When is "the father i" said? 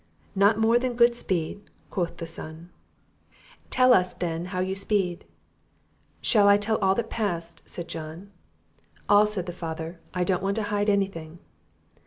9.45-10.23